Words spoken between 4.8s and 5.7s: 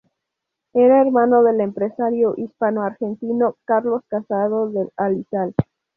Alisal.